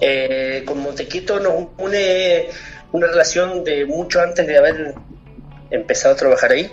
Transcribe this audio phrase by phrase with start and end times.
[0.00, 2.48] Eh, con Montequito nos une
[2.92, 4.94] una relación de mucho antes de haber
[5.70, 6.72] empezado a trabajar ahí.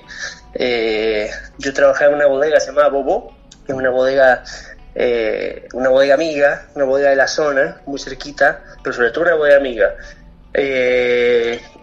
[0.54, 4.44] Eh, yo trabajaba en una bodega se llamaba Bobo, que es una bodega,
[4.96, 9.36] eh, una bodega amiga, una bodega de la zona, muy cerquita, pero sobre todo una
[9.36, 9.96] bodega amiga.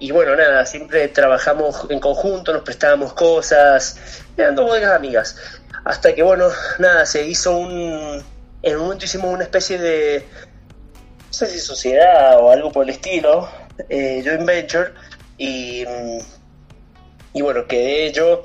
[0.01, 3.99] Y bueno, nada, siempre trabajamos en conjunto, nos prestábamos cosas,
[4.37, 5.37] eran dos bodegas amigas.
[5.85, 8.23] Hasta que, bueno, nada, se hizo un.
[8.61, 10.27] En un momento hicimos una especie de.
[11.29, 13.49] No sé si sociedad o algo por el estilo,
[13.89, 14.93] eh, joint venture,
[15.37, 15.85] y.
[15.87, 16.19] mm,
[17.35, 18.43] Y bueno, quedé yo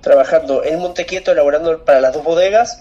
[0.00, 2.78] trabajando en Montequieto, elaborando para las dos bodegas,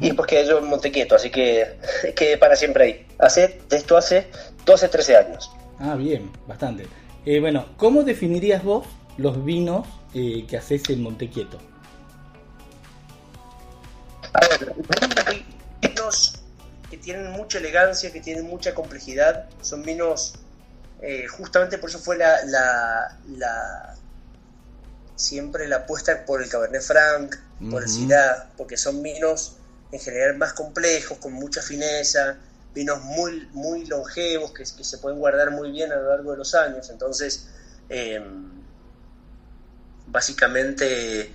[0.00, 1.78] y después quedé yo en Montequieto, así que
[2.16, 3.06] quedé para siempre ahí.
[3.18, 4.28] Hace, esto hace
[4.64, 5.50] 12, 13 años.
[5.80, 6.86] Ah, bien, bastante.
[7.26, 8.86] Eh, bueno, ¿cómo definirías vos
[9.16, 11.58] los vinos eh, que haces en Montequieto?
[14.34, 14.74] A ver,
[16.92, 19.46] que tienen mucha elegancia, que tienen mucha complejidad.
[19.62, 20.40] Son vinos,
[21.00, 23.96] eh, justamente por eso fue la, la, la-
[25.14, 27.34] siempre la apuesta por el Cabernet Franc,
[27.70, 27.88] por el.
[27.88, 29.56] Syrah, porque son vinos
[29.90, 32.38] en general más complejos, con mucha fineza,
[32.74, 36.38] vinos muy, muy longevos que, que se pueden guardar muy bien a lo largo de
[36.38, 36.90] los años.
[36.90, 37.48] Entonces,
[37.88, 38.20] eh,
[40.06, 41.32] básicamente,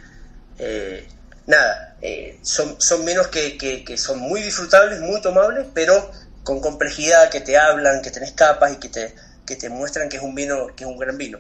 [0.58, 1.08] eh,
[1.48, 6.12] nada, eh, son, son vinos que, que- que son muy disfrutables, muy tomables, pero
[6.44, 9.16] con complejidad, que te hablan, que tenés capas y que te,
[9.46, 11.40] que te muestran que es un vino, que es un gran vino.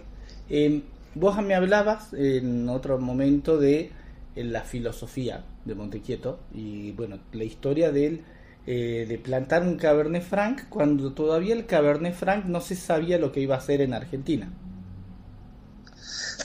[0.50, 0.84] Eh,
[1.16, 3.92] vos me hablabas en otro momento de
[4.36, 8.26] la filosofía de Montequieto y bueno, la historia de él,
[8.66, 13.32] eh, de plantar un Cabernet Franc cuando todavía el Cabernet Franc no se sabía lo
[13.32, 14.52] que iba a hacer en Argentina.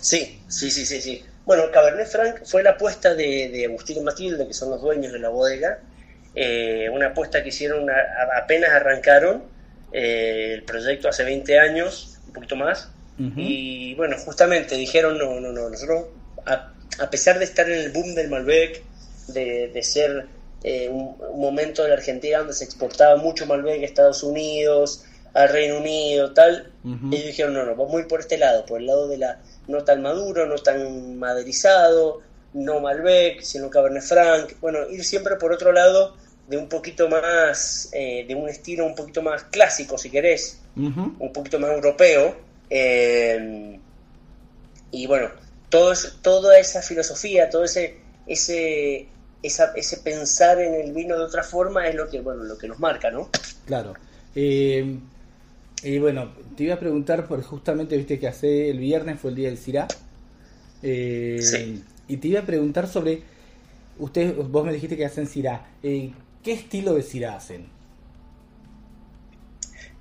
[0.01, 1.25] Sí, sí, sí, sí, sí.
[1.45, 5.13] Bueno, Cabernet Franc fue la apuesta de, de Agustín y Matilde, que son los dueños
[5.13, 5.79] de la bodega.
[6.35, 9.45] Eh, una apuesta que hicieron a- a- apenas arrancaron
[9.93, 12.89] eh, el proyecto hace 20 años, un poquito más.
[13.37, 16.07] Y bueno, justamente dijeron, no, no, no, nosotros,
[16.47, 18.83] a, a pesar de estar en el boom del Malbec,
[19.29, 20.27] de, de ser
[20.65, 25.05] eh, un, un momento de la Argentina donde se exportaba mucho Malbec a Estados Unidos,
[25.35, 27.07] al Reino Unido, tal, Ujú.
[27.13, 29.41] ellos dijeron, no, no, vamos a ir por este lado, por el lado de la
[29.69, 32.21] no tan maduro, no tan maderizado,
[32.53, 36.15] no Malbec, sino Cabernet Franc, bueno, ir siempre por otro lado
[36.47, 40.59] de un poquito más, eh, de un estilo un poquito más clásico, si querés,
[41.19, 42.37] un poquito más europeo.
[42.71, 43.79] eh,
[44.91, 45.31] y bueno,
[45.69, 49.09] todo toda esa filosofía, todo ese, ese,
[49.43, 52.69] esa- ese pensar en el vino de otra forma es lo que, bueno, lo que
[52.69, 53.31] nos marca, ¿no?
[53.67, 53.95] Claro.
[54.35, 54.99] Eh,
[55.83, 59.37] y bueno, te iba a preguntar por justamente, viste que hace el viernes fue el
[59.37, 59.89] día del Cirá.
[60.83, 61.83] Eh, Sí.
[62.09, 63.23] Y te iba a preguntar sobre,
[63.99, 65.67] usted, vos me dijiste que hacen Cirá.
[65.83, 66.13] Eh,
[66.43, 67.67] ¿Qué estilo de Cirá hacen?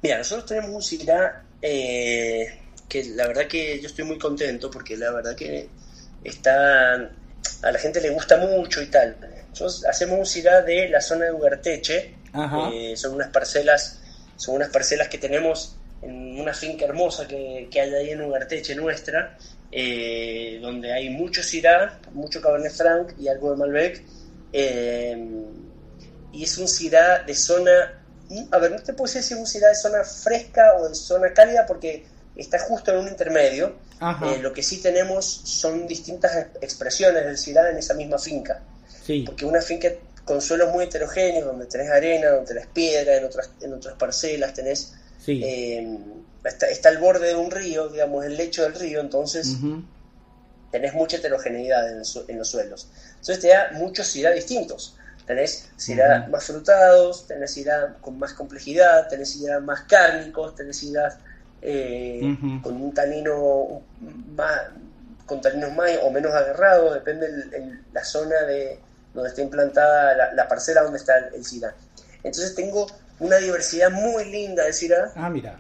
[0.02, 2.48] Mira, nosotros tenemos un Syrah eh,
[2.90, 5.68] que la verdad que yo estoy muy contento porque la verdad que
[6.24, 9.16] está a la gente le gusta mucho y tal.
[9.50, 12.70] Nosotros hacemos un Syrah de la zona de Ugarteche, Ajá.
[12.74, 14.01] eh, son unas parcelas,
[14.42, 18.74] son unas parcelas que tenemos en una finca hermosa que, que hay ahí en Ugarteche
[18.74, 19.38] nuestra,
[19.72, 24.04] eh, donde hay mucho Syrah, mucho Cabernet Franc y algo de Malbec.
[24.52, 25.16] Eh,
[26.34, 28.04] y es un Syrah de zona,
[28.52, 30.96] a ver, no te puedo decir si es un Syrah de zona fresca o de
[30.96, 32.04] zona cálida porque
[32.36, 33.76] está justo en un intermedio.
[34.26, 38.64] Eh, lo que sí tenemos son distintas ex- expresiones del Syrah en esa misma finca.
[39.06, 39.22] Sí.
[39.24, 39.90] Porque una finca
[40.32, 44.54] con suelos muy heterogéneos, donde tenés arena, donde tenés piedra, en otras, en otras parcelas
[44.54, 44.94] tenés...
[45.18, 45.42] Sí.
[45.44, 45.86] eh,
[46.46, 49.58] está, está el borde de un río, digamos, el lecho del río, entonces
[50.72, 52.88] tenés mucha heterogeneidad en, el su- en los suelos.
[53.20, 54.96] Entonces te da muchos Syrah distintos.
[55.26, 55.68] Tenés
[56.22, 56.32] Ujú.
[56.32, 61.18] más frutados, tenés Syrah con más complejidad, tenés Syrah más cárnicos, tenés Syrah
[61.62, 62.22] eh,
[62.64, 64.62] con un tanino más,
[65.26, 68.80] con taninos más o menos agarrados, depende el- el- la zona de
[69.14, 71.76] donde está implantada la, la parcela donde está el, el Syrah.
[72.24, 72.88] Entonces tengo
[73.20, 75.60] una diversidad muy linda de Syrah Ah, mira.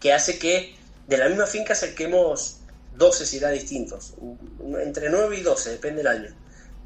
[0.00, 0.76] que hace que
[1.06, 2.58] de la misma finca saquemos
[2.96, 4.14] 12 Syrah distintos,
[4.80, 6.34] entre 9 y 12, depende del año.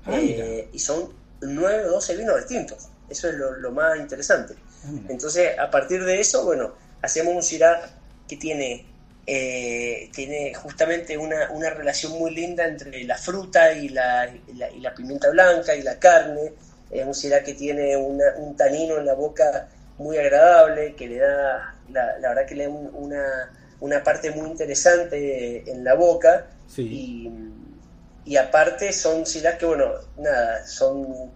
[0.05, 2.89] Ah, Eh, y son 9 o 12 vinos distintos.
[3.09, 4.55] Eso es lo, lo más interesante.
[4.85, 4.89] Ah.
[5.09, 7.83] Entonces, a partir de eso, bueno, hacemos un Syrah
[8.29, 8.87] que tiene,
[9.27, 14.71] eh, tiene justamente una, una relación muy linda entre la fruta y la, y la,
[14.71, 16.53] y la pimienta blanca y la carne.
[16.91, 21.19] Es un Syrah que tiene una- un tanino en la boca muy agradable, que le
[21.19, 25.95] da, la, la verdad que le da un- una, una parte muy interesante en la
[25.95, 26.49] boca.
[26.67, 26.83] Sí.
[26.83, 31.31] Y, y aparte son Syrah que, bueno, nada, son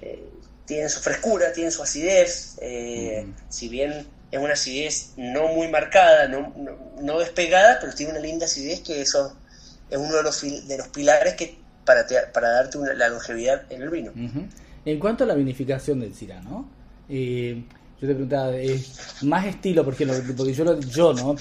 [0.00, 0.28] eh,
[0.64, 3.32] tienen su frescura, tienen su acidez, eh, Ujú.
[3.48, 8.20] si bien es una acidez no muy marcada, no, no, no despegada, pero tiene una
[8.20, 9.36] linda acidez que eso
[9.90, 13.08] es uno de los, fil- de los pilares que para, te- para darte una- la
[13.08, 14.12] longevidad en el vino.
[14.84, 16.68] En cuanto a la vinificación del Syrah, ¿no?
[17.08, 17.62] Eh,
[18.00, 21.36] yo te preguntaba, ¿es más estilo, por ejemplo, porque yo, lo- yo, ¿no?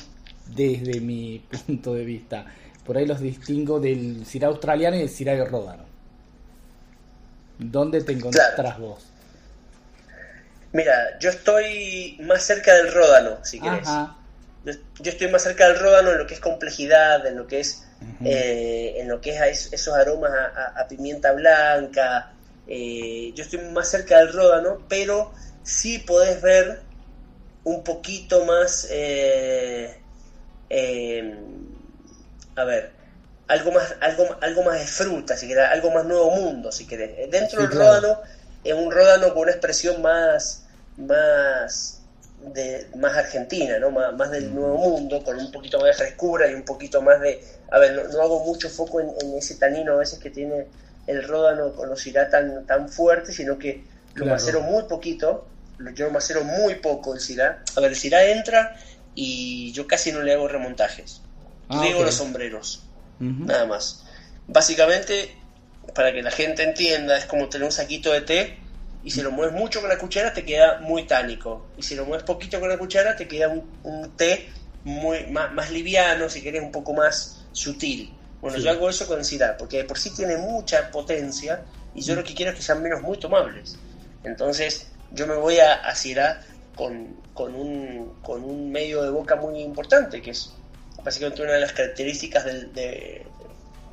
[0.55, 2.45] Desde mi punto de vista,
[2.85, 5.83] por ahí los distingo del Syrah australiano y del Syrah de Ródano.
[7.57, 8.79] ¿Dónde te encontrás Claro.
[8.79, 9.05] vos?
[10.77, 13.89] Mira, yo estoy más cerca del ródano, si querés.
[13.89, 14.23] Ajá.
[14.63, 14.73] Yo,
[15.11, 17.85] estoy más cerca del ródano en lo que es complejidad, en lo que es,
[18.23, 22.31] eh, en lo que es esos aromas a, a- a pimienta blanca.
[22.67, 25.33] eh, yo estoy más cerca del ródano, pero
[25.63, 26.87] sí podés ver
[27.63, 30.03] un poquito más, eh,
[30.69, 31.39] eh,
[32.55, 32.95] a ver,
[33.47, 37.29] algo más, algo, algo más de fruta, si querés, algo más nuevo mundo, si querés.
[37.29, 38.01] Dentro Sí, del claro.
[38.01, 38.19] ródano
[38.63, 40.64] es un ródano con una expresión más,
[40.97, 42.01] más,
[42.53, 43.91] de, más argentina, ¿no?
[43.91, 47.19] Más, más del nuevo mundo, con un poquito más de frescura y un poquito más
[47.21, 47.41] de...
[47.71, 50.67] A ver, no, no hago mucho foco en, en ese tanino a veces que tiene
[51.07, 53.83] el ródano con los irá tan, tan fuerte, sino que
[54.15, 54.31] lo Claro.
[54.31, 55.45] macero muy poquito,
[55.93, 57.63] yo lo macero muy poco el cirá.
[57.75, 58.75] A ver, el entra
[59.13, 61.21] y yo casi no le hago remontajes.
[61.69, 62.05] Ah, Riego ok.
[62.05, 62.83] los sombreros
[63.19, 64.05] nada más.
[64.47, 65.35] Básicamente,
[65.93, 68.57] para que la gente entienda, es como tener un saquito de té
[69.05, 71.67] y si lo mueves mucho con la cuchara te queda muy tánico.
[71.77, 74.49] Y si lo mueves poquito con la cuchara te queda un, un té
[74.83, 78.11] muy más, más liviano, si querés un poco más sutil.
[78.41, 78.63] Bueno, Sí.
[78.63, 81.61] yo hago eso con el porque de por sí tiene mucha potencia
[81.93, 83.77] y yo lo que quiero es que sean menos muy tomables.
[84.23, 85.95] Entonces, yo me voy a, a
[86.75, 90.51] con, con, un, con un medio de boca muy importante, que es
[91.03, 93.25] básicamente una de las características del, de,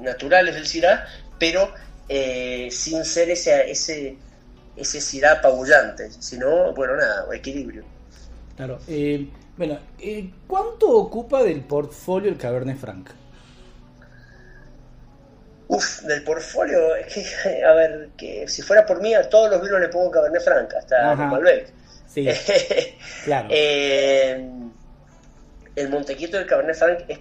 [0.00, 1.06] naturales del Syrah,
[1.38, 1.70] pero
[2.08, 4.16] eh, sin ser ese, ese,
[4.76, 7.84] ese Syrah apabullante, sino, bueno, nada, equilibrio.
[8.56, 8.78] Claro.
[8.86, 13.10] eh, bueno, eh, ¿cuánto ocupa del portfolio el Cabernet Franc?
[15.68, 19.62] Uf, del portfolio, es que, a ver, que si fuera por mí, a todos los
[19.62, 21.72] vinos le pongo Cabernet Franc, hasta Malbec.
[22.06, 22.28] Sí,
[23.24, 23.48] claro.
[23.50, 24.50] Eh,
[25.76, 27.20] el Montequito del Cabernet Franc es,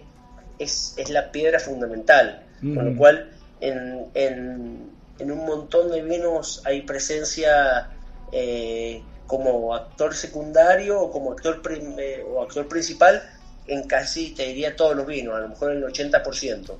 [0.59, 3.31] es, es la piedra fundamental, con lo cual
[3.61, 4.91] en, en,
[5.21, 7.89] en un montón de vinos hay presencia
[8.31, 13.21] eh, como actor secundario o como actor, eh, o actor principal
[13.67, 16.75] en casi, te diría, todos los vinos, a lo mejor el 80%,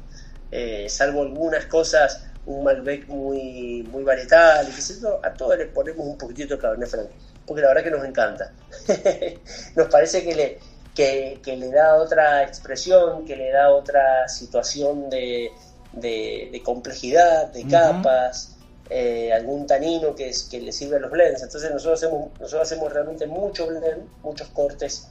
[0.52, 4.82] eh, salvo algunas cosas, un Malbec muy, muy varietal, y qué
[5.24, 7.10] a todos le ponemos un poquitito de Cabernet Franc,
[7.46, 8.52] porque la verdad que nos encanta.
[9.76, 10.60] nos parece que le,
[10.96, 15.52] que le da otra expresión, que le da otra situación de,
[15.94, 18.56] de, de complejidad, de capas,
[18.90, 21.42] eh, algún tanino que, es, que le sirve a los blends.
[21.42, 25.08] Entonces nosotros hacemos, nosotros hacemos realmente mucho blend, muchos cortes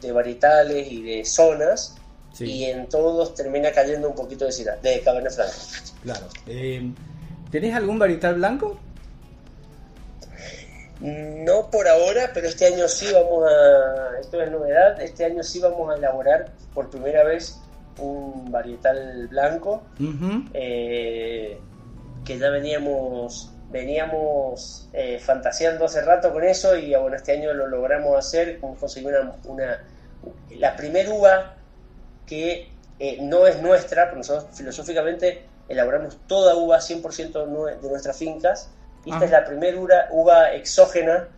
[0.00, 1.96] de varietales y de zonas,
[2.32, 5.50] Sí, y en todos termina cayendo un poquito de, Syrah, de Cabernet Franc.
[6.02, 6.26] claro.
[6.46, 6.90] Eh,
[7.50, 8.78] ¿Tenés algún varietal blanco?
[11.00, 15.58] No por ahora, pero este año sí vamos a, esto es novedad, este año sí
[15.58, 17.58] vamos a elaborar por primera vez
[17.98, 19.82] un varietal blanco
[20.54, 21.58] eh,
[22.24, 27.66] que ya veníamos veníamos eh, fantaseando hace rato con eso y bueno, este año lo
[27.66, 29.84] logramos hacer, conseguir una, una
[30.50, 31.54] la primera uva
[32.26, 32.68] que
[32.98, 38.70] eh, no es nuestra, pero nosotros filosóficamente elaboramos toda uva 100% de nuestras fincas
[39.04, 39.24] y esta Ah.
[39.24, 41.28] es la primera uva, uva exógena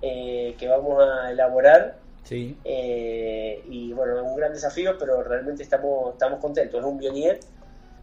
[0.00, 2.56] eh, que vamos a elaborar Sí.
[2.64, 6.80] eh, y bueno, es un gran desafío, pero realmente estamos, estamos contentos.
[6.80, 7.40] Es un Bionier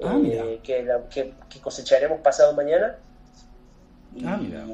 [0.03, 2.95] Ah, eh, que, la- que- que cosecharemos pasado mañana.
[4.15, 4.65] Y, Ah, mira.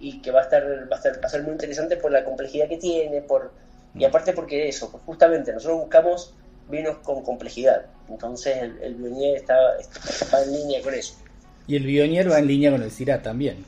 [0.00, 2.24] y que va a estar va a, estar, va a ser muy interesante por la
[2.24, 3.52] complejidad que tiene, por
[3.94, 4.00] Mm.
[4.00, 6.34] y aparte porque eso, pues justamente nosotros buscamos
[6.68, 7.86] vinos con complejidad.
[8.08, 11.14] Entonces el, el Bionier está, está en línea con eso.
[11.66, 13.64] Y el Bionier va en línea con el Syrah también.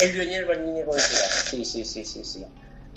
[0.00, 1.28] El Bionier va en línea con el Syrah.
[1.50, 2.46] Sí, sí, sí, sí, sí.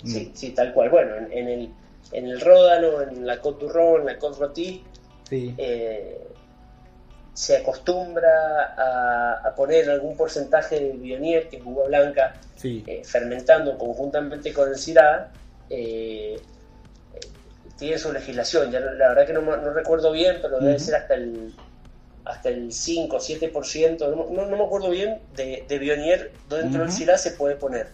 [0.04, 0.90] Sí, sí, tal cual.
[0.90, 1.70] Bueno, en, en el,
[2.12, 4.82] en el Ródano, en la Côte en la Côte
[5.28, 5.54] Sí.
[5.58, 6.26] eh,
[7.34, 12.82] se acostumbra a, a poner algún porcentaje de Bionier, que es uva blanca, Sí.
[12.86, 15.30] eh, fermentando conjuntamente con el Syrah,
[15.70, 16.40] eh,
[17.78, 18.70] tiene su legislación.
[18.70, 21.54] Ya la verdad que no, no recuerdo bien, pero debe ser hasta el
[22.22, 26.82] hasta el 5 o 7%, no, no, no me acuerdo bien, de, de Bionier dentro
[26.82, 26.92] del.
[26.92, 27.88] Syrah se puede poner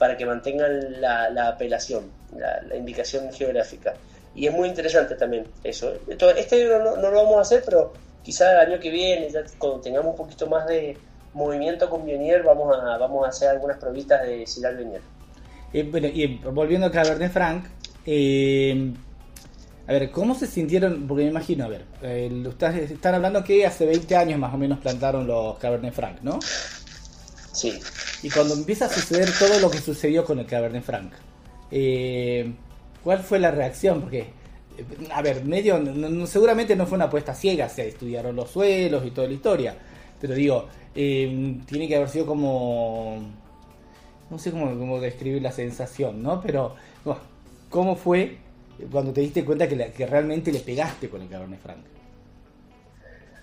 [0.00, 3.92] para que mantengan la, la apelación, la, la indicación geográfica.
[4.34, 5.92] Y es muy interesante también eso.
[6.08, 7.92] Entonces, este año no, no lo vamos a hacer, pero
[8.22, 10.96] quizá el año que viene, ya cuando tengamos un poquito más de
[11.34, 15.02] movimiento con Bionier, vamos a, vamos a hacer algunas probitas de Syrah Bionier.
[15.74, 17.66] Eh, bueno, y volviendo a Cabernet Franc,
[18.06, 18.94] eh,
[19.86, 21.06] a ver, ¿cómo se sintieron?
[21.06, 24.56] Porque me imagino, a ver, eh, ustedes están hablando que hace 20 años más o
[24.56, 26.38] menos plantaron los Cabernet Franc, ¿no?
[27.52, 27.78] Sí.
[28.22, 31.12] Y cuando empieza a suceder todo lo que sucedió con el Cabernet Franc,
[31.70, 32.52] eh,
[33.02, 34.00] ¿cuál fue la reacción?
[34.00, 35.80] Porque, eh, a ver, medio,
[36.26, 39.76] seguramente no fue una apuesta ciega, se estudiaron los suelos y toda la historia,
[40.20, 43.20] pero digo, eh, tiene que haber sido como,
[44.30, 46.40] no sé cómo, describir la sensación, ¿no?
[46.40, 46.76] Pero,
[47.68, 48.38] ¿cómo fue
[48.90, 51.99] cuando te diste cuenta que, que realmente le pegaste con el Cabernet Franc?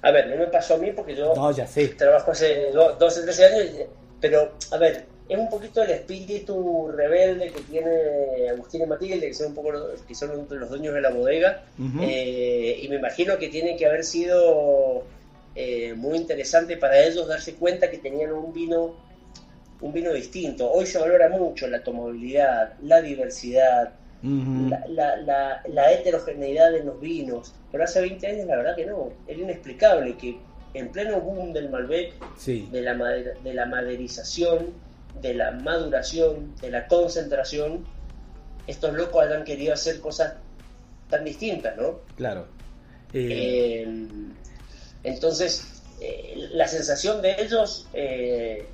[0.01, 1.87] A ver, no me pasó a mí porque yo No, ya sé.
[1.89, 3.65] trabajo hace do- 12, 13 años,
[4.19, 9.33] pero, a ver, es un poquito el espíritu rebelde que tiene Agustín y Matilde, que
[9.33, 11.63] son un poco los, que son los dueños de la bodega,
[12.01, 15.03] eh, y me imagino que tiene que haber sido
[15.55, 18.95] eh, muy interesante para ellos darse cuenta que tenían un vino
[19.79, 20.71] un vino distinto.
[20.71, 23.93] Hoy se valora mucho la tomabilidad, la diversidad,
[24.27, 24.69] Ujú.
[24.69, 28.85] la, la, la, la heterogeneidad de los vinos, pero hace 20 años la verdad que
[28.85, 30.41] no, era inexplicable que
[30.73, 34.73] en pleno boom del Malbec Sí, de la, madera- de la maderización,
[35.13, 37.85] de la maduración, de la concentración,
[38.67, 40.33] estos locos hayan querido hacer cosas
[41.09, 41.99] tan distintas, ¿no?
[42.15, 42.47] claro.
[43.13, 43.87] Eh, Eh,
[45.03, 45.63] entonces,
[46.01, 48.67] eh, la sensación de ellos eh,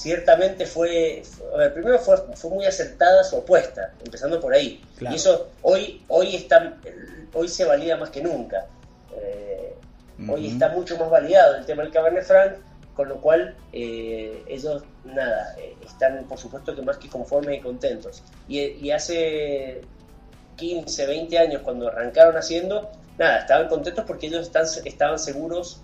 [0.00, 4.82] ciertamente fue, a ver, primero fue, fue muy acertada su apuesta, empezando por ahí.
[4.96, 5.14] Claro.
[5.14, 6.78] Y eso hoy, hoy, está,
[7.34, 8.66] hoy se valida más que nunca.
[9.14, 9.74] Eh,
[10.28, 10.52] Hoy Ujú.
[10.52, 12.52] está mucho más validado el tema del Cabernet Franc,
[12.94, 17.60] con lo cual eh, ellos, nada, eh, están por supuesto que más que conformes y
[17.62, 18.22] contentos.
[18.46, 19.80] Y, y hace
[20.56, 25.80] 15, 20 años cuando arrancaron haciendo, nada, estaban contentos porque ellos están, estaban seguros,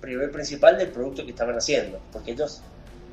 [0.00, 1.98] primero y principal, del producto que estaban haciendo.
[2.12, 2.62] Porque ellos,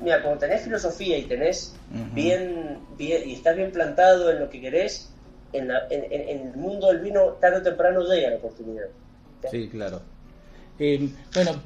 [0.02, 1.74] mira, como tenés filosofía y tenés
[2.14, 5.10] bien, bien, y estás bien plantado en lo que querés,
[5.52, 8.86] en, la- en- el mundo del vino, tarde o temprano llega la oportunidad.
[9.50, 10.02] Sí, claro.
[10.78, 11.62] Eh, bueno,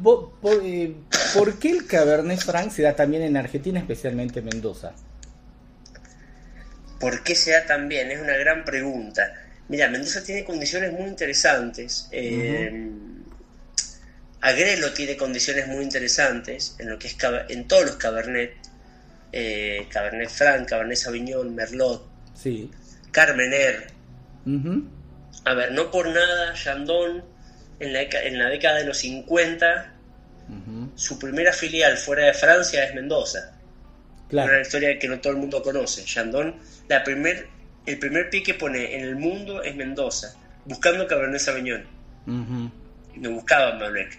[0.62, 0.94] eh,
[1.34, 4.92] ¿por qué el Cabernet Franc se da también en Argentina, especialmente en Mendoza?
[7.00, 8.10] ¿Por qué se da tan bien?
[8.10, 9.32] Es una gran pregunta.
[9.68, 12.08] Mira, Mendoza tiene condiciones muy interesantes.
[12.12, 12.90] eh,
[14.46, 17.16] Agrelo tiene condiciones muy interesantes en lo que es
[17.48, 18.54] en todos los Cabernet.
[19.32, 22.70] eh, Cabernet Franc, Cabernet Sauvignon, Merlot, Sí.
[23.10, 23.88] Carmener.
[25.44, 27.24] A ver, no por nada, Chandon
[27.80, 29.92] en la, en la década de los 50,
[30.48, 30.92] Ujú.
[30.94, 33.50] su primera filial fuera de Francia es Mendoza.
[33.50, 34.60] Una Claro.
[34.60, 36.04] historia que no todo el mundo conoce.
[36.04, 36.54] Chandon,
[36.88, 37.48] la primer,
[37.84, 40.34] el primer pie que pone en el mundo es Mendoza,
[40.64, 41.84] buscando Cabernet Sauvignon.
[42.26, 44.18] No buscaban Malbec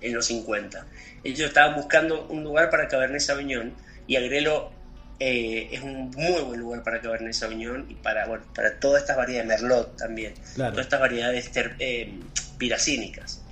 [0.00, 0.86] en los 50.
[1.24, 3.74] Ellos estaban buscando un lugar para Cabernet Sauvignon
[4.06, 4.72] y Agrelo
[5.20, 9.16] eh, es un muy buen lugar para Cabernet Sauvignon y para, bueno, para todas estas
[9.16, 10.72] variedades, Merlot también, Claro.
[10.72, 12.12] todas estas variedades ter- eh,
[12.56, 13.42] piracínicas.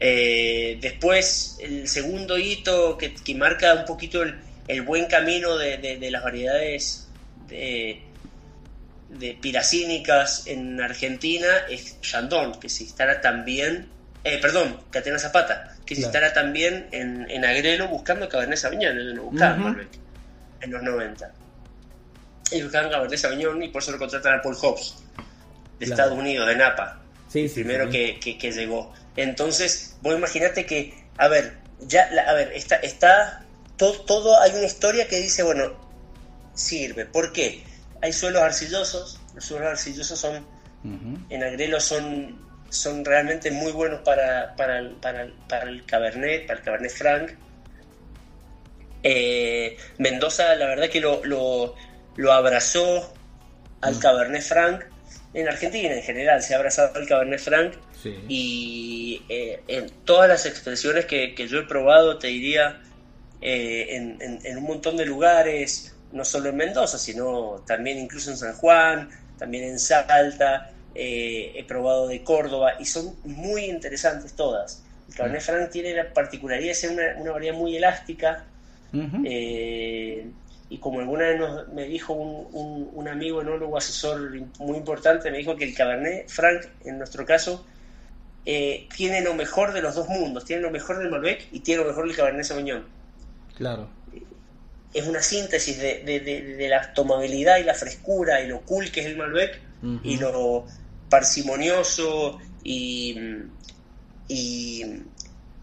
[0.00, 5.76] Eh, después, el segundo hito que, que marca un poquito el, el buen camino de,
[5.76, 7.08] de- de las variedades
[7.48, 8.00] de,
[9.10, 13.88] de piracínicas en Argentina es Chandon, que se instala también,
[14.24, 16.16] eh, perdón, Catena Zapata, que se Claro.
[16.26, 19.68] instala también en, en Agrelo buscando Cabernet Sauvignon, ellos no buscaban Ujú.
[19.70, 19.88] Malbec
[20.60, 21.32] en los 90.
[22.52, 24.96] Ellos buscaban Cabernet Sauvignon y por eso lo contratan a Paul Hobbs,
[25.78, 26.02] de Claro.
[26.02, 27.90] Estados Unidos, de Napa Sí, sí, primero sí.
[27.92, 28.92] Que, que- que llegó.
[29.16, 33.42] Entonces, vos imaginate que, a ver, ya, la- a ver, está, está
[33.76, 35.72] todo, todo, hay una historia que dice, bueno,
[36.54, 37.06] sirve.
[37.06, 37.64] ¿Por qué?
[38.02, 40.46] Hay suelos arcillosos, los suelos arcillosos son,
[41.30, 42.38] en Agrelo son,
[42.72, 46.90] son realmente muy buenos para, para, el, para, el- para el Cabernet, para el Cabernet
[46.92, 47.30] Franc.
[49.02, 51.74] Eh, Mendoza, la verdad que lo, lo,
[52.16, 53.12] lo abrazó
[53.80, 53.98] al Mm.
[53.98, 54.84] Cabernet Franc.
[55.34, 58.16] En Argentina en general se ha abrazado al Cabernet Franc Sí.
[58.28, 62.80] y eh, en todas las expresiones que, que yo he probado, te diría,
[63.40, 68.30] eh, en, en- en un montón de lugares, no solo en Mendoza, sino también incluso
[68.30, 74.32] en San Juan, también en Salta, eh, he probado de Córdoba y son muy interesantes
[74.34, 74.82] todas.
[75.08, 78.44] El Cabernet Franc tiene la particularidad de ser una, una variedad muy elástica,
[79.24, 80.26] eh,
[80.68, 85.30] y como alguna vez nos- me dijo un, un- un amigo enólogo asesor muy importante,
[85.30, 87.64] me dijo que el Cabernet Franc, en nuestro caso,
[88.46, 91.82] eh, tiene lo mejor de los dos mundos, tiene lo mejor del Malbec y tiene
[91.82, 92.84] lo mejor del Cabernet Sauvignon.
[93.56, 93.88] Claro.
[94.94, 98.90] Es una síntesis de, de- de- de la tomabilidad y la frescura y lo cool
[98.90, 99.60] que es el Malbec
[100.04, 100.64] y lo
[101.12, 103.14] parsimonioso y,
[104.28, 104.82] y-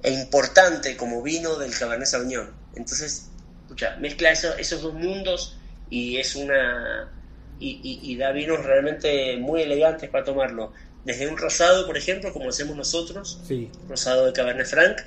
[0.01, 2.56] e importante como vino del Cabernet Sauvignon.
[2.75, 3.32] Entonces,
[3.63, 5.58] escucha, mezcla eso- esos dos mundos
[5.89, 7.12] y es una
[7.62, 10.72] y, y- y da vinos realmente muy elegantes para tomarlo.
[11.03, 13.70] Desde un rosado, por ejemplo, como hacemos nosotros, Sí.
[13.89, 14.98] rosado de Cabernet Franc,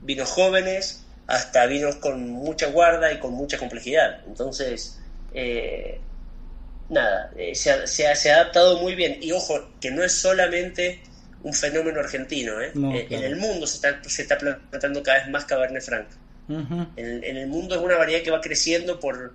[0.00, 4.20] vinos jóvenes, hasta vinos con mucha guarda y con mucha complejidad.
[4.26, 4.98] Entonces,
[5.32, 6.00] eh,
[6.88, 9.18] nada, eh, se, ha, se ha- se ha adaptado muy bien.
[9.20, 11.02] Y ojo, que no es solamente
[11.42, 12.60] un fenómeno argentino.
[12.60, 12.72] ¿eh?
[12.74, 13.24] No, Eh, claro.
[13.26, 16.06] En el mundo se está, se está plantando cada vez más Cabernet Franc.
[16.96, 19.34] En, en el mundo es una variedad que va creciendo por,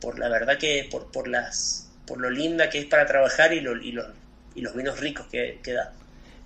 [0.00, 3.60] por la verdad que, por, por, las, por lo linda que es para trabajar y,
[3.60, 4.06] lo- y los,
[4.54, 5.92] y los vinos ricos que, que da.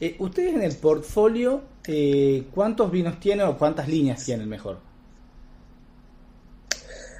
[0.00, 4.80] Eh, Ustedes en el portfolio, eh, ¿cuántos vinos tienen o cuántas líneas tienen mejor?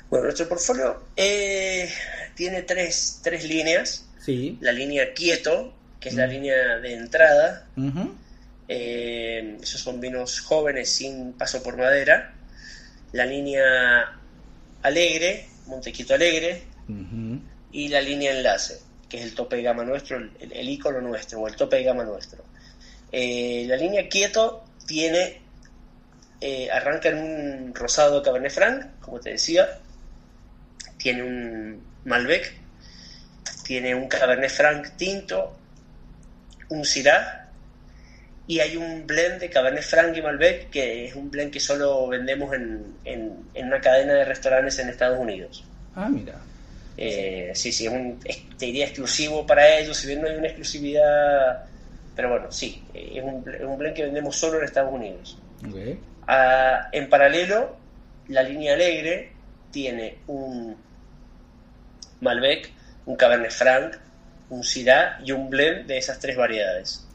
[0.09, 1.89] Bueno, nuestro portfolio eh,
[2.37, 4.05] tiene tres, tres líneas.
[4.25, 4.57] Sí.
[4.61, 6.31] La línea Quieto, que es la Mm.
[6.31, 7.67] línea de entrada.
[8.69, 12.35] Eh, esos son vinos jóvenes sin paso por madera.
[13.13, 14.13] La línea
[14.83, 16.63] Alegre, Montequito Alegre.
[17.73, 21.41] Y la línea Enlace, que es el tope de gama nuestro, el, el- icono nuestro,
[21.41, 22.45] o el tope de gama nuestro.
[23.13, 25.41] Eh, la línea Quieto tiene,
[26.41, 29.69] eh, arranca en un rosado Cabernet Franc, como te decía,
[30.99, 32.53] tiene un Malbec,
[33.65, 35.59] tiene un Cabernet Franc tinto,
[36.71, 37.43] un Syrah,
[38.47, 42.07] y hay un blend de Cabernet Franc y Malbec, que es un blend que solo
[42.07, 45.65] vendemos en, en- en una cadena de restaurantes en Estados Unidos.
[45.95, 46.41] Ah, mira.
[46.97, 50.37] Eh, sí, sí, es un, es- te diría exclusivo para ellos, si bien no hay
[50.37, 51.61] una exclusividad,
[52.15, 55.39] pero bueno, sí, es un, es un blend que vendemos solo en Estados Unidos.
[55.67, 55.99] Ok.
[56.29, 57.77] Ah, en paralelo,
[58.29, 59.33] la línea Alegre
[59.73, 60.86] tiene un
[62.27, 62.71] Malbec,
[63.07, 63.95] un Cabernet Franc,
[64.51, 67.07] un Syrah y un blend de esas tres variedades.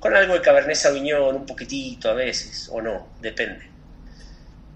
[0.00, 3.68] Con algo de Cabernet Sauvignon, un poquitito a veces, o no, depende.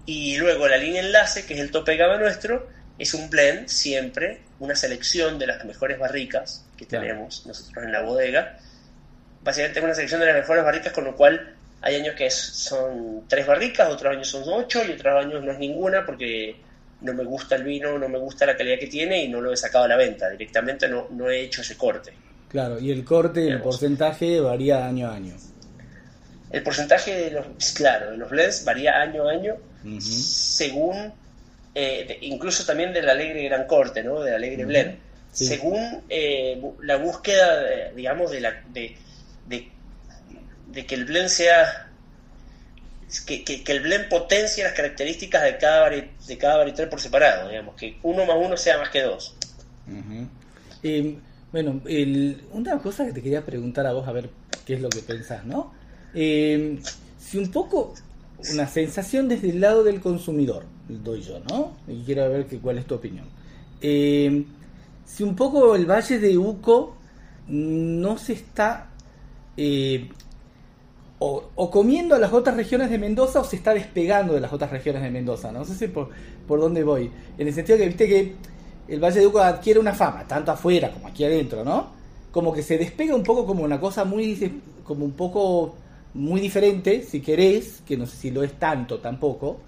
[0.05, 2.67] Y luego la línea enlace, que es el tope de gama nuestro,
[2.99, 7.05] es un blend siempre, una selección de las mejores barricas que Claro.
[7.07, 8.57] tenemos nosotros en la bodega.
[9.43, 13.25] Básicamente es una selección de las mejores barricas, con lo cual hay años que son
[13.27, 16.55] tres barricas, otros años son ocho y otros años no es ninguna porque
[17.01, 19.51] no me gusta el vino, no me gusta la calidad que tiene y no lo
[19.53, 20.29] he sacado a la venta.
[20.29, 22.13] Directamente no, no he hecho ese corte.
[22.49, 25.35] Claro, y el corte, el porcentaje varía año a año.
[26.51, 29.55] El porcentaje de los, claro, de los blends varía año a año
[29.99, 31.13] según,
[31.73, 34.21] eh, de- incluso también del alegre gran corte, ¿no?
[34.21, 34.97] Del alegre blend.
[35.31, 35.45] Sí.
[35.47, 38.95] Según eh, la búsqueda, de- digamos, de, la, de,
[39.47, 39.69] de,
[40.71, 41.84] de que el blend sea,
[43.25, 46.99] que, que- que el blend potencie las características de cada, vari- de cada varietal por
[46.99, 49.35] separado, digamos, que uno más uno sea más que dos.
[49.87, 50.27] Ujú.
[50.83, 51.17] Eh,
[51.51, 54.29] bueno, el- una cosa que te quería preguntar a vos, a ver
[54.65, 55.73] qué es lo que pensás, ¿no?
[56.13, 56.79] Eh,
[57.19, 57.93] si un poco
[58.53, 61.75] una sensación desde el lado del consumidor, doy yo, ¿no?
[61.87, 63.25] Y quiero ver que, cuál es tu opinión.
[63.81, 64.43] Eh,
[65.05, 66.95] si un poco el Valle de Uco
[67.47, 68.89] no se está
[69.57, 70.09] eh,
[71.19, 74.71] o, comiendo a las otras regiones de Mendoza o se está despegando de las otras
[74.71, 75.51] regiones de Mendoza.
[75.51, 76.09] No sé si por,
[76.47, 77.09] por dónde voy.
[77.37, 78.35] En el sentido que viste que
[78.87, 81.93] el Valle de Uco adquiere una fama, tanto afuera como aquí adentro, ¿no?
[82.31, 85.75] Como que se despega un poco como una cosa muy, como un poco
[86.13, 89.59] muy diferente, si querés, que no sé si lo es tanto tampoco,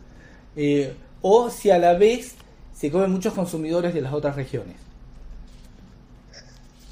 [0.55, 2.35] eh, o si a la vez
[2.73, 4.75] se comen muchos consumidores de las otras regiones.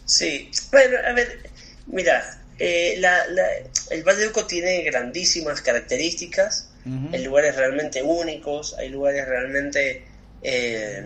[0.06, 1.50] Sí, bueno, a ver,
[1.88, 2.24] mira,
[2.60, 3.48] eh, la, la-
[3.90, 6.72] el Valle de Uco tiene grandísimas características,
[7.14, 10.08] hay lugares realmente únicos, hay lugares realmente...
[10.42, 11.04] eh,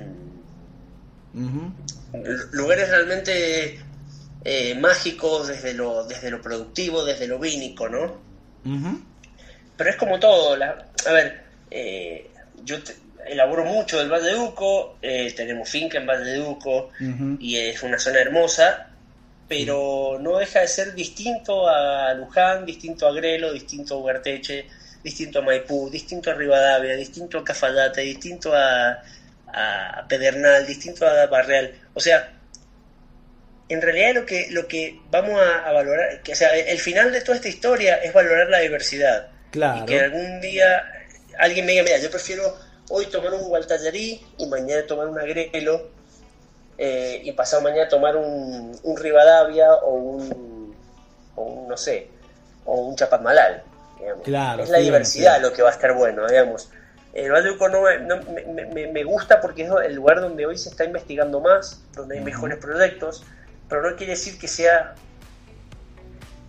[2.51, 3.79] lugares realmente
[4.43, 8.21] eh, mágicos desde lo, desde lo productivo, desde lo vínico, ¿no?
[9.77, 12.31] Pero es como todo, la- a ver, eh,
[12.63, 12.95] yo te-
[13.27, 16.89] elaboro mucho del Valle de Uco, eh, tenemos finca en Valle de Uco
[17.39, 18.88] y es una zona hermosa,
[19.49, 24.67] pero no deja de ser distinto a Luján, distinto a Grelo, distinto a Ugarteche,
[25.03, 29.01] distinto a Maipú, distinto a Rivadavia, distinto a Cafayate, distinto a,
[29.47, 31.73] a Pedernal, distinto a Barreal.
[31.95, 32.31] O sea,
[33.67, 37.12] en realidad lo que, lo que vamos a, a valorar, que, o sea, el final
[37.12, 39.29] de toda esta historia es valorar la diversidad.
[39.49, 39.81] Claro.
[39.81, 40.83] Y que algún día
[41.39, 42.55] alguien me diga, mira, yo prefiero
[42.89, 45.98] hoy tomar un Gualtallarí y mañana tomar un Agrelo
[46.82, 50.76] eh, y pasado mañana tomar un, un Rivadavia o un,
[51.36, 52.08] o un, no sé,
[52.65, 53.63] o un Chapadmalal.
[54.00, 54.24] digamos.
[54.24, 56.70] Claro, es la sí, diversidad lo que va a estar bueno, digamos.
[57.13, 60.22] El Valle de Uco no, me- no- me, me- me gusta porque es el lugar
[60.22, 63.24] donde hoy se está investigando más, donde hay mejores proyectos,
[63.68, 64.96] pero no quiere decir que sea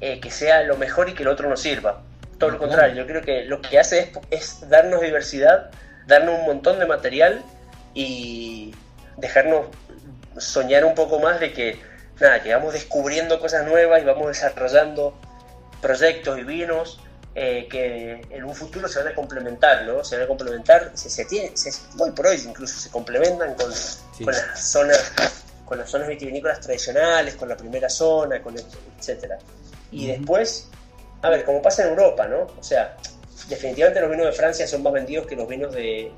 [0.01, 2.03] eh, que sea lo mejor y que el otro no sirva.
[2.39, 3.99] Todo lo contrario, yo creo que lo que hace
[4.31, 5.71] es, es darnos diversidad,
[6.07, 7.43] darnos un montón de material
[7.93, 8.75] y
[9.19, 9.67] dejarnos
[10.39, 11.79] soñar un poco más de que,
[12.21, 15.19] nada, que vamos descubriendo cosas nuevas y vamos desarrollando
[15.81, 17.01] proyectos y vinos
[17.35, 20.05] eh, que en un futuro se van a complementar, ¿no?
[20.05, 23.73] Se van a complementar, se, se tiene, se, hoy por hoy incluso se complementan con,
[23.73, 24.25] Sí.
[24.25, 25.13] con las zonas
[25.65, 28.57] con las zonas vitivinícolas tradicionales, con la primera zona, con
[28.99, 29.39] etcétera.
[29.93, 30.19] Y Ujú.
[30.19, 30.69] después,
[31.23, 32.49] a ver, como pasa en Europa, ¿no?
[32.59, 32.97] O sea,
[33.49, 36.11] definitivamente los vinos de Francia son más vendidos que los vinos de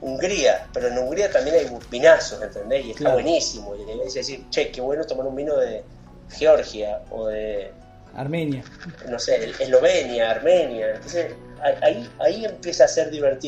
[0.00, 2.84] Hungría, pero en Hungría también hay vinazos, ¿entendés?
[2.86, 3.14] Y está Claro.
[3.16, 3.74] buenísimo.
[3.76, 5.82] Y es decir, che, qué bueno tomar un vino de
[6.30, 7.72] Georgia o de,
[8.14, 8.64] Armenia.
[9.06, 10.94] no sé, Eslovenia, Armenia.
[10.94, 11.34] Entonces,
[11.82, 13.47] ahí, ahí empieza a ser divertido.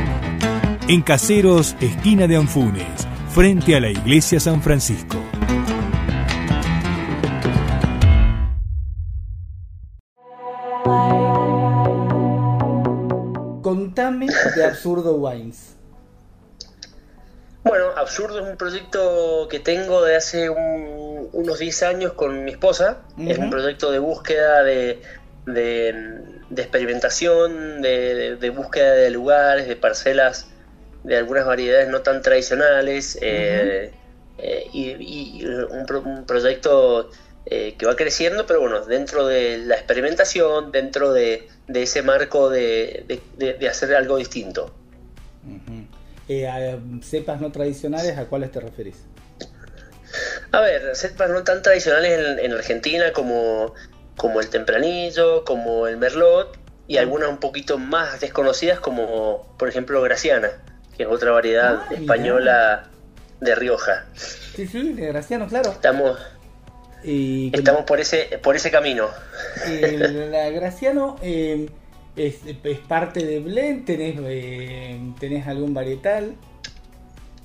[0.87, 5.17] En Caseros, esquina de Anfunes, frente a la iglesia San Francisco.
[13.61, 15.75] Contame de Absurdo Wines.
[17.63, 22.51] Bueno, Absurdo es un proyecto que tengo de hace un- unos 10 años con mi
[22.51, 23.01] esposa.
[23.19, 25.01] Es un proyecto de búsqueda, de,
[25.45, 30.47] de- de experimentación, de, de- de búsqueda de lugares, de parcelas,
[31.03, 33.17] de algunas variedades no tan tradicionales.
[33.21, 33.91] eh,
[34.37, 37.09] eh, y, y un, pro- un proyecto
[37.45, 42.49] eh, que va creciendo, pero bueno, dentro de la experimentación, dentro de, de ese marco
[42.49, 44.73] de- de- de- de hacer algo distinto.
[46.27, 49.03] Eh, a, cepas no tradicionales, ¿a cuáles te referís?
[50.51, 53.73] A ver, cepas no tan tradicionales en, en Argentina como,
[54.17, 60.01] como el tempranillo, como el merlot y algunas un poquito más desconocidas como por ejemplo
[60.01, 60.51] Graciana,
[61.01, 62.83] que es otra variedad Ah, española
[63.39, 64.05] de Rioja.
[64.15, 65.71] Sí, sí, de Graciano, claro.
[65.71, 66.19] Estamos,
[67.03, 69.07] Y estamos por ese, por ese camino.
[69.67, 69.97] eh,
[70.31, 71.69] la Graciano eh,
[72.15, 76.35] es, es parte de Blend, tenés, eh, tenés algún varietal.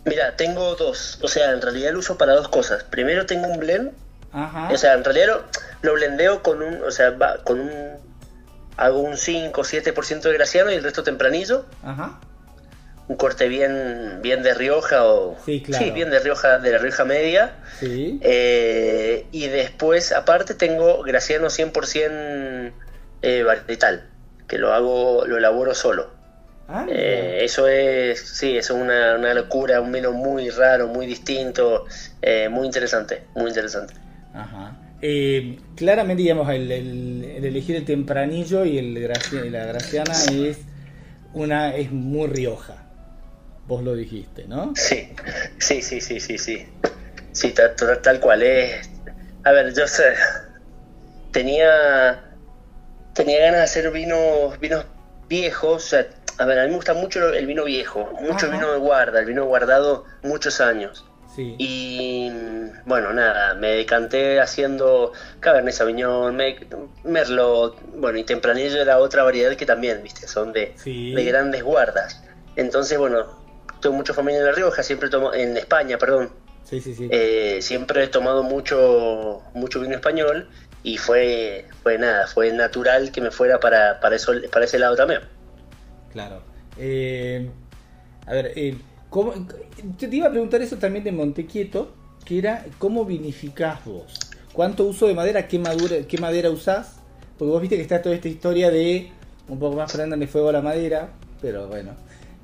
[0.04, 2.84] Mira, tengo dos, o sea, en realidad lo uso para dos cosas.
[2.84, 3.92] Primero tengo un blend,
[4.32, 4.68] Ajá.
[4.72, 5.42] o sea, en realidad lo,
[5.82, 7.70] lo blendeo con un, o sea, va- con un,
[8.76, 11.64] hago un 5 o 7% de Graciano y el resto tempranillo.
[11.82, 12.20] Ajá.
[13.08, 15.92] Un corte bien bien de Rioja o Sí, claro.
[15.94, 18.18] bien de Rioja de la Rioja media Sí.
[18.22, 22.72] Eh, y después aparte tengo Graciano 100%
[23.22, 24.04] eh, varietal
[24.48, 26.14] que lo hago lo elaboro solo
[26.68, 31.06] Ah, Eh, eso es sí eso es una, una locura un vino muy raro muy
[31.06, 31.84] distinto
[32.22, 33.94] eh, muy interesante muy interesante
[34.34, 34.76] Ajá.
[35.00, 38.94] eh, claramente, digamos, el, el- el elegir el tempranillo y el
[39.52, 40.58] la Graciana es
[41.34, 42.85] una es muy Rioja.
[43.66, 44.72] Vos lo dijiste, ¿no?
[44.76, 45.08] Sí,
[45.58, 46.66] sí, sí, sí, sí, sí.
[47.32, 48.90] Sí, tal, tal- tal cual es.
[49.44, 50.14] A ver, yo sé,
[51.32, 52.22] tenía
[53.12, 54.84] tenía ganas de hacer vinos vinos
[55.28, 55.84] viejos.
[55.84, 56.06] O sea,
[56.38, 58.56] a ver, a mí me gusta mucho el vino viejo, mucho Ajá.
[58.56, 61.04] vino de guarda, el vino guardado muchos años.
[61.34, 61.54] Sí.
[61.58, 62.30] Y
[62.86, 66.56] bueno, nada, me decanté haciendo Cabernet Sauvignon, Me-
[67.04, 71.12] Merlot, bueno, y Tempranillo era otra variedad que también, viste, son de, Sí.
[71.14, 72.22] de grandes guardas.
[72.54, 73.26] Entonces, bueno,
[73.80, 76.30] tengo mucha familia en La Rioja, siempre tomo, en España, perdón,
[76.64, 77.08] Sí, sí, sí.
[77.10, 80.48] eh, siempre he tomado mucho, mucho vino español
[80.82, 84.96] y fue, fue nada, fue natural que me fuera para, para, eso, para ese lado
[84.96, 85.20] también.
[86.12, 86.42] Claro.
[86.78, 87.48] Eh,
[88.26, 88.76] a ver, eh,
[89.10, 89.34] ¿cómo-
[89.98, 94.18] te iba a preguntar eso también de Montequieto, que era cómo vinificás vos.
[94.52, 95.46] ¿Cuánto uso de madera?
[95.46, 96.96] ¿Qué, madura, qué madera usás?
[97.38, 99.12] Porque vos viste que está toda esta historia de
[99.48, 101.10] un poco más prendan fuego a la madera,
[101.40, 101.94] pero bueno.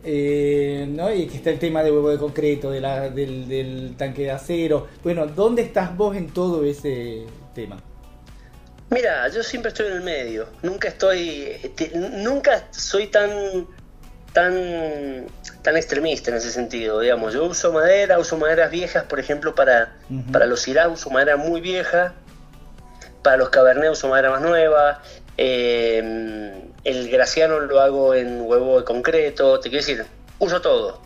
[0.05, 1.13] Eh, ¿no?
[1.13, 4.31] Y que está el tema de huevo de concreto, de la- del, del tanque de
[4.33, 4.89] acero.
[5.05, 7.79] Bueno, ¿dónde estás vos en todo ese tema?
[8.91, 10.49] Mira, yo siempre estoy en el medio.
[10.63, 13.31] Nunca estoy, te- nunca soy tan,
[14.33, 15.27] tan,
[15.63, 16.99] tan extremista en ese sentido.
[17.01, 19.95] Digamos, yo uso madera, uso maderas viejas, por ejemplo, para,
[20.33, 22.15] para los Syrah uso madera muy vieja,
[23.23, 25.01] para los Cabernet uso madera más nueva.
[25.45, 29.59] Eh, el Graciano lo hago en huevo de concreto.
[29.59, 30.07] Te quiero decir,
[30.39, 31.01] uso todo.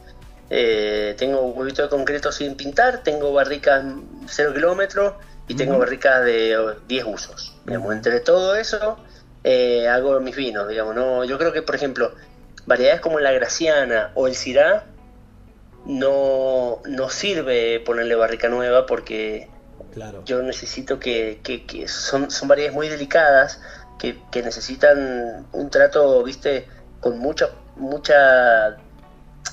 [0.50, 3.82] Eh, tengo huevito de concreto sin pintar, tengo barricas
[4.28, 5.14] 0 kilómetros
[5.48, 7.54] y tengo barricas de eh, 10 usos.
[7.64, 8.98] Digamos, entre todo eso
[9.42, 12.12] eh, hago mis vinos, digamos, no, yo creo que por ejemplo,
[12.66, 14.84] variedades como la Graciana o el Syrah
[15.84, 19.48] no, no sirve ponerle barrica nueva porque
[19.92, 20.22] Claro.
[20.26, 23.60] yo necesito que, que- que son, son variedades muy delicadas
[23.98, 26.66] que, que necesitan un trato, viste,
[27.00, 28.76] con mucha, mucha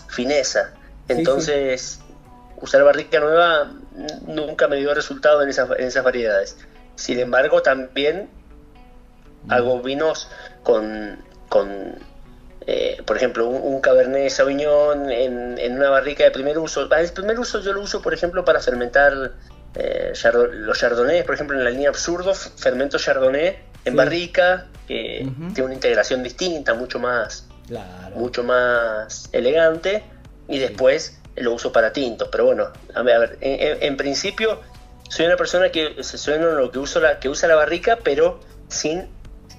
[0.08, 0.72] fineza.
[1.08, 2.00] Sí, Entonces,
[2.62, 3.72] usar barrica nueva
[4.28, 6.58] nunca me dio resultado en esas, en esas variedades.
[6.96, 8.30] Sin embargo, también
[9.50, 10.30] hago vinos
[10.64, 11.18] con,
[11.50, 11.96] con
[12.66, 16.88] eh, por ejemplo, un, un Cabernet Sauvignon en, en una barrica de primer uso.
[16.92, 19.34] Ah, El primer uso yo lo uso, por ejemplo, para fermentar
[19.76, 20.14] eh,
[20.52, 23.98] los chardonnays, por ejemplo, en la línea Absurdo, fermento chardonnay en Sí.
[23.98, 28.16] barrica, que tiene una integración distinta, mucho más, Claro.
[28.16, 30.04] mucho más elegante,
[30.48, 32.28] y después lo uso para tintos.
[32.32, 34.62] Pero bueno, a ver, en, en- en principio
[35.10, 39.08] soy una persona que suena lo que uso la, que usa la barrica, pero sin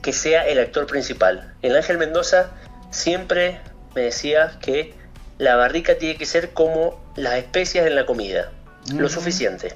[0.03, 1.55] que sea el actor principal.
[1.63, 2.51] El Ángel Mendoza
[2.91, 3.61] siempre
[3.95, 4.95] me decía que
[5.39, 8.53] la barrica tiene que ser como las especias en la comida,
[8.95, 9.75] lo suficiente,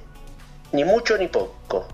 [0.73, 1.89] ni mucho ni poco.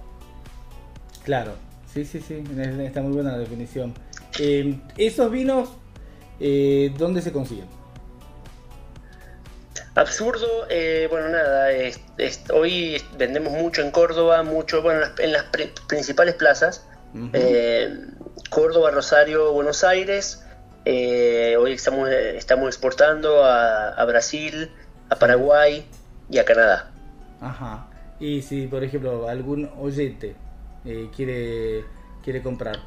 [1.24, 1.54] Claro,
[1.94, 2.44] sí, sí, sí,
[2.80, 3.94] está muy buena la definición.
[4.40, 5.70] Eh, esos vinos,
[6.40, 7.66] eh, ¿dónde se consiguen?
[9.94, 15.20] Absurdo, eh, bueno, nada, es- es- hoy vendemos mucho en Córdoba, mucho, bueno, en las,
[15.20, 16.84] en las pri- principales plazas,
[17.32, 17.94] eh,
[18.50, 20.44] Córdoba, Rosario, Buenos Aires,
[20.84, 24.70] eh, hoy estamos, estamos exportando a, a Brasil,
[25.10, 25.86] a Paraguay
[26.28, 26.90] y a Canadá.
[27.40, 27.86] Ajá.
[28.18, 30.34] Y si, por ejemplo, algún oyente
[30.84, 31.84] eh, quiere
[32.22, 32.78] quiere comprar,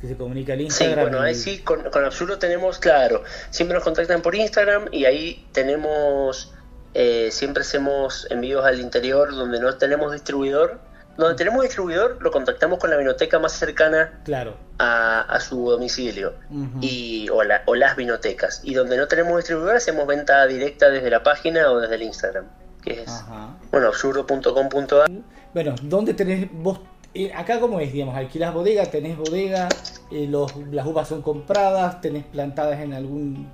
[0.00, 1.00] que se comunica al Sí, Instagram.
[1.10, 5.46] bueno, ahí sí, con, con Absurdo tenemos, claro, siempre nos contactan por Instagram y ahí
[5.52, 6.54] tenemos,
[6.94, 10.80] eh, siempre hacemos envíos al interior donde no tenemos distribuidor.
[11.18, 14.56] Donde tenemos distribuidor, lo contactamos con la vinoteca más cercana Claro.
[14.78, 16.34] a, a su domicilio
[16.80, 18.60] y, o, la- o las vinotecas.
[18.62, 22.44] Y donde no tenemos distribuidor, hacemos venta directa desde la página o desde el Instagram,
[22.84, 23.56] que es, Ajá.
[23.72, 25.10] bueno, absurdo.com.ar.
[25.52, 26.78] Bueno, ¿dónde tenés vos?
[27.14, 27.92] Eh, acá, ¿cómo es?
[27.92, 29.68] Digamos, alquilás bodega, tenés bodega,
[30.10, 33.48] eh, los, las uvas son compradas, tenés plantadas en algún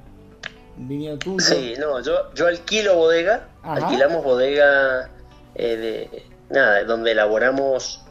[0.76, 1.40] viñedo tuyo.
[1.40, 3.86] Sí, no, yo, yo alquilo bodega, Ajá.
[3.86, 5.08] alquilamos bodega
[5.54, 8.02] eh, de nada, donde elaboramos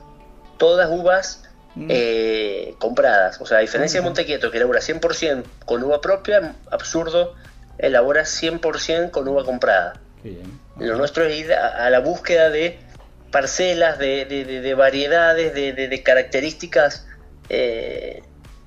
[0.58, 1.40] todas uvas
[1.76, 1.88] Mm.
[1.90, 3.42] eh, compradas.
[3.42, 4.10] O sea, a diferencia de Ajá.
[4.10, 7.34] Montequieto, que elabora 100% con uva propia, absurdo,
[7.80, 9.94] elabora 100% con uva comprada.
[10.24, 10.60] Bien.
[10.78, 12.78] Lo nuestro es ir a, a la búsqueda de
[13.34, 17.06] parcelas, de, de- de- de variedades, de, de- de características
[17.50, 18.22] eh,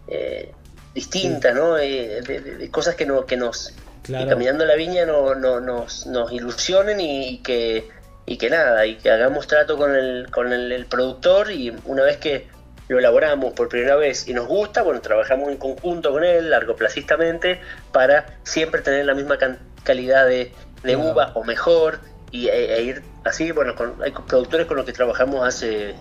[0.09, 0.53] eh,
[0.93, 1.79] distintas, ¿no?
[1.79, 4.29] Eh, de, cosas que, no, que nos, Claro.
[4.29, 7.89] caminando la viña no, no- nos, nos ilusionen y, y que,
[8.27, 12.03] y que nada, y que hagamos trato con el, con el, el productor y una
[12.05, 12.47] vez que
[12.89, 17.61] lo elaboramos por primera vez y nos gusta, bueno, trabajamos en conjunto con él, largoplacistamente,
[17.93, 19.39] para siempre tener la misma
[19.85, 20.53] calidad de,
[20.85, 21.11] de Claro.
[21.13, 21.99] uva o mejor
[22.43, 25.95] y, e, e ir así, bueno, con, hay productores con los que trabajamos hace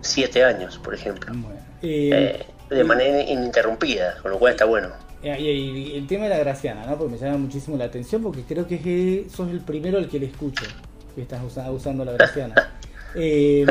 [0.00, 4.88] siete años, por ejemplo, Bueno, eh, eh, de manera ininterrumpida, con lo cual está bueno.
[5.22, 6.96] y, y el tema de la Graciana, ¿no?
[6.98, 10.08] Porque me llama muchísimo la atención porque creo que es que sos el primero al
[10.08, 10.64] que le escucho
[11.14, 12.54] que estás usa- usando la Graciana.
[13.14, 13.66] Eh,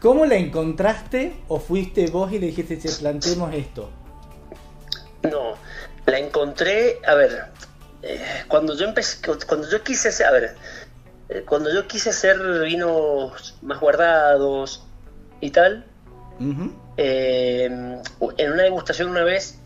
[0.00, 3.90] ¿Cómo la encontraste o fuiste vos y le dijiste, che, plantemos esto?
[5.22, 5.54] No,
[6.06, 7.44] la encontré, a ver,
[8.02, 10.54] eh, cuando yo empecé, cuando yo quise hacer, a ver,
[11.28, 14.86] eh, cuando yo quise hacer vinos más guardados
[15.40, 15.84] y tal,
[16.96, 19.58] eh, en una degustación una vez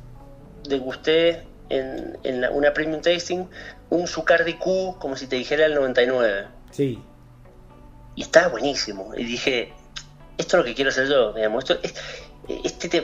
[0.65, 3.49] degusté en, en la- una premium tasting
[3.91, 7.03] un Zucardi Q como si te dijera el 99 Sí,
[8.15, 9.15] y estaba buenísimo.
[9.17, 9.73] Y dije
[10.37, 11.95] esto es lo que quiero hacer yo digamos esto es
[12.65, 13.03] este te-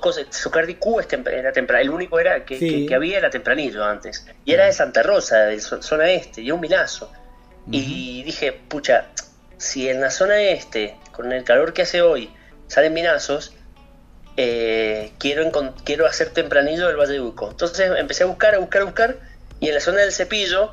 [0.00, 2.68] cosas Zucardi Q es tempra- era tempra- el único era que, Sí.
[2.68, 4.26] que- que había era tempranillo antes.
[4.44, 7.10] Y era de Santa Rosa de zo- zona este y un milazo
[7.70, 9.06] y dije pucha
[9.58, 12.30] si en la zona este con el calor que hace hoy
[12.68, 13.52] salen minazos
[14.36, 15.50] eh, quiero,
[15.84, 17.50] quiero hacer tempranillo del Valle de Uco.
[17.50, 19.16] Entonces empecé a buscar, a buscar, a buscar,
[19.60, 20.72] y en la zona del Cepillo,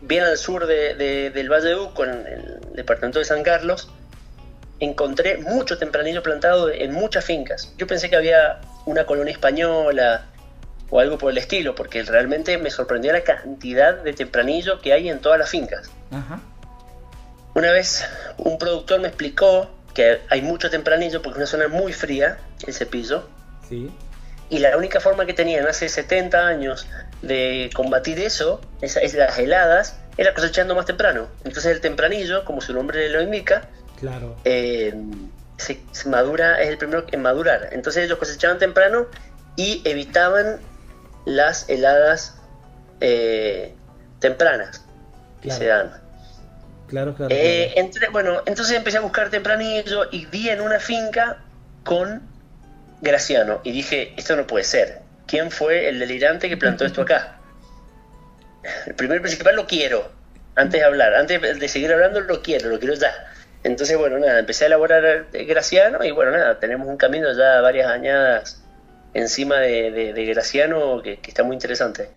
[0.00, 3.88] bien al sur de- de- del Valle de Uco, en el departamento de San Carlos,
[4.78, 7.72] encontré mucho tempranillo plantado en muchas fincas.
[7.78, 10.26] Yo pensé que había una colonia española
[10.90, 15.08] o algo por el estilo, porque realmente me sorprendió la cantidad de tempranillo que hay
[15.08, 15.90] en todas las fincas.
[16.10, 16.40] ajá.
[17.54, 18.04] Una vez
[18.36, 22.74] un productor me explicó que hay mucho tempranillo porque es una zona muy fría, el
[22.74, 23.28] cepillo,
[23.68, 23.90] Sí,
[24.50, 26.86] y la única forma que tenían hace 70 años
[27.22, 31.28] de combatir eso, esa- es las heladas, era cosechando más temprano.
[31.44, 33.62] Entonces el tempranillo, como su nombre lo indica,
[33.98, 34.36] claro.
[34.44, 34.94] eh,
[35.56, 37.70] se, se madura, es el primero en madurar.
[37.72, 39.06] Entonces ellos cosechaban temprano
[39.56, 40.60] y evitaban
[41.26, 42.38] las heladas
[43.00, 43.74] eh,
[44.20, 44.84] tempranas
[45.42, 45.58] que Claro.
[45.58, 46.00] se dan.
[46.88, 47.34] Claro, claro.
[47.34, 48.12] Eh, claro.
[48.12, 51.38] bueno, entonces empecé a buscar tempranillo y vi en una finca
[51.84, 52.22] con
[53.02, 55.00] Graciano y dije, esto no puede ser.
[55.26, 57.38] ¿Quién fue el delirante que plantó esto acá?
[58.86, 60.08] El primer principal lo quiero,
[60.54, 63.12] antes de hablar, antes de seguir hablando lo quiero, lo quiero ya.
[63.64, 67.60] Entonces, bueno, nada, empecé a elaborar eh, Graciano y bueno, nada, tenemos un camino ya
[67.60, 68.62] varias añadas
[69.16, 72.08] encima de, de- Graciano que está muy interesante.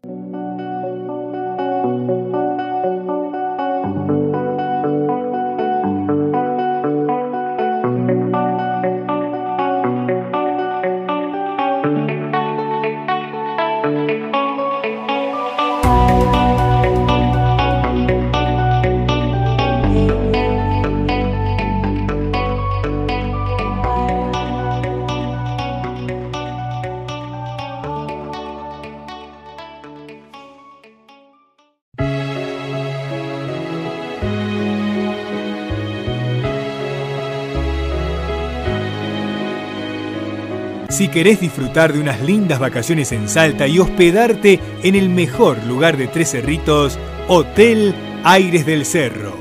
[41.00, 45.96] Si querés disfrutar de unas lindas vacaciones en Salta y hospedarte en el mejor lugar
[45.96, 49.34] de Tres Cerritos, Hotel Aires del Cerro.